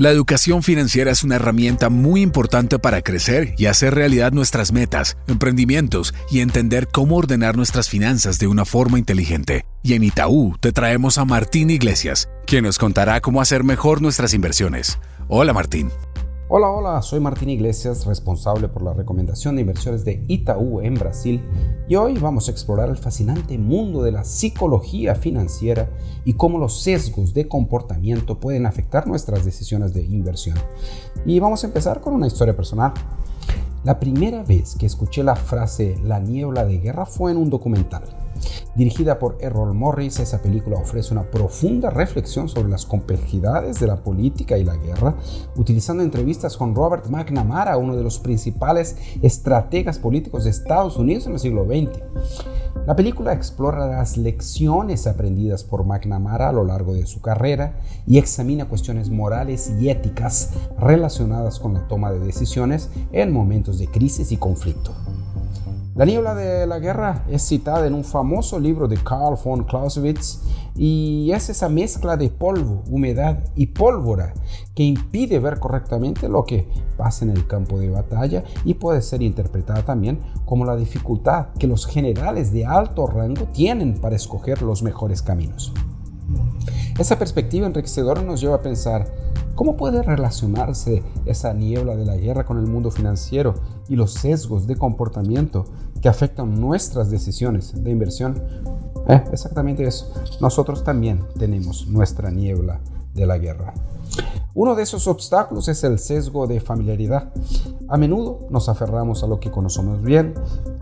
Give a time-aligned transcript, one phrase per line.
[0.00, 5.18] La educación financiera es una herramienta muy importante para crecer y hacer realidad nuestras metas,
[5.28, 9.66] emprendimientos y entender cómo ordenar nuestras finanzas de una forma inteligente.
[9.82, 14.32] Y en Itaú te traemos a Martín Iglesias, quien nos contará cómo hacer mejor nuestras
[14.32, 14.98] inversiones.
[15.28, 15.90] Hola Martín.
[16.52, 21.40] Hola, hola, soy Martín Iglesias, responsable por la recomendación de inversiones de Itaú en Brasil
[21.88, 25.88] y hoy vamos a explorar el fascinante mundo de la psicología financiera
[26.24, 30.58] y cómo los sesgos de comportamiento pueden afectar nuestras decisiones de inversión.
[31.24, 32.94] Y vamos a empezar con una historia personal.
[33.84, 38.02] La primera vez que escuché la frase la niebla de guerra fue en un documental.
[38.74, 44.02] Dirigida por Errol Morris, esa película ofrece una profunda reflexión sobre las complejidades de la
[44.02, 45.16] política y la guerra,
[45.56, 51.32] utilizando entrevistas con Robert McNamara, uno de los principales estrategas políticos de Estados Unidos en
[51.32, 52.00] el siglo XX.
[52.86, 58.18] La película explora las lecciones aprendidas por McNamara a lo largo de su carrera y
[58.18, 64.32] examina cuestiones morales y éticas relacionadas con la toma de decisiones en momentos de crisis
[64.32, 64.94] y conflicto.
[65.96, 70.40] La niebla de la guerra es citada en un famoso libro de Carl von Clausewitz
[70.76, 74.32] y es esa mezcla de polvo, humedad y pólvora
[74.76, 79.20] que impide ver correctamente lo que pasa en el campo de batalla y puede ser
[79.20, 84.84] interpretada también como la dificultad que los generales de alto rango tienen para escoger los
[84.84, 85.72] mejores caminos.
[87.00, 89.08] Esa perspectiva enriquecedora nos lleva a pensar
[89.60, 93.56] ¿Cómo puede relacionarse esa niebla de la guerra con el mundo financiero
[93.90, 95.66] y los sesgos de comportamiento
[96.00, 98.42] que afectan nuestras decisiones de inversión?
[99.06, 100.14] Eh, exactamente eso.
[100.40, 102.80] Nosotros también tenemos nuestra niebla
[103.12, 103.74] de la guerra.
[104.54, 107.30] Uno de esos obstáculos es el sesgo de familiaridad.
[107.88, 110.32] A menudo nos aferramos a lo que conocemos bien,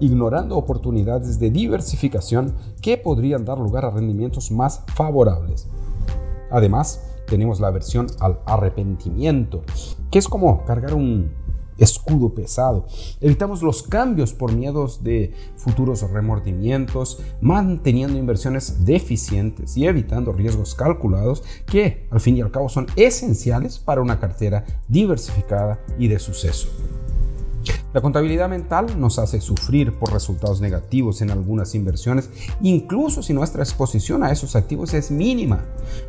[0.00, 5.66] ignorando oportunidades de diversificación que podrían dar lugar a rendimientos más favorables.
[6.50, 9.62] Además, tenemos la versión al arrepentimiento,
[10.10, 11.32] que es como cargar un
[11.78, 12.84] escudo pesado.
[13.22, 21.42] Evitamos los cambios por miedos de futuros remordimientos, manteniendo inversiones deficientes y evitando riesgos calculados
[21.64, 26.68] que al fin y al cabo son esenciales para una cartera diversificada y de suceso.
[27.92, 32.30] La contabilidad mental nos hace sufrir por resultados negativos en algunas inversiones,
[32.62, 35.64] incluso si nuestra exposición a esos activos es mínima,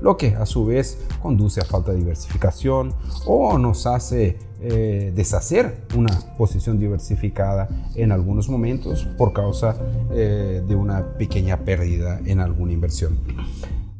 [0.00, 2.94] lo que a su vez conduce a falta de diversificación
[3.26, 9.76] o nos hace eh, deshacer una posición diversificada en algunos momentos por causa
[10.12, 13.18] eh, de una pequeña pérdida en alguna inversión.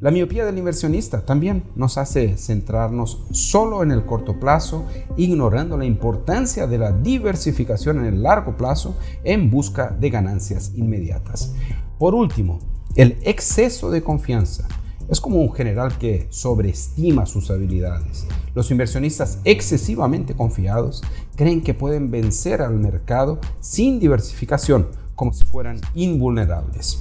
[0.00, 4.84] La miopía del inversionista también nos hace centrarnos solo en el corto plazo,
[5.16, 11.54] ignorando la importancia de la diversificación en el largo plazo en busca de ganancias inmediatas.
[11.98, 12.58] Por último,
[12.96, 14.66] el exceso de confianza.
[15.08, 18.26] Es como un general que sobreestima sus habilidades.
[18.54, 21.02] Los inversionistas excesivamente confiados
[21.36, 27.00] creen que pueden vencer al mercado sin diversificación, como si fueran invulnerables.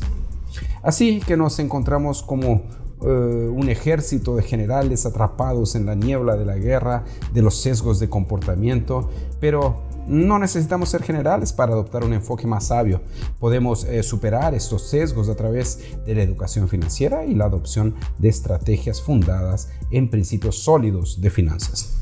[0.84, 2.62] Así que nos encontramos como
[3.06, 7.04] eh, un ejército de generales atrapados en la niebla de la guerra,
[7.34, 9.10] de los sesgos de comportamiento,
[9.40, 13.02] pero no necesitamos ser generales para adoptar un enfoque más sabio.
[13.40, 18.30] Podemos eh, superar estos sesgos a través de la educación financiera y la adopción de
[18.30, 21.98] estrategias fundadas en principios sólidos de finanzas.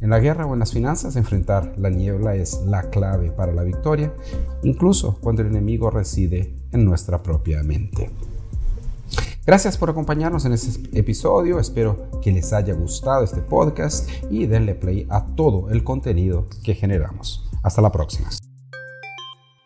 [0.00, 3.62] En la guerra o en las finanzas, enfrentar la niebla es la clave para la
[3.62, 4.12] victoria,
[4.62, 8.10] incluso cuando el enemigo reside en nuestra propia mente.
[9.46, 14.74] Gracias por acompañarnos en este episodio, espero que les haya gustado este podcast y denle
[14.74, 17.46] play a todo el contenido que generamos.
[17.62, 18.30] Hasta la próxima.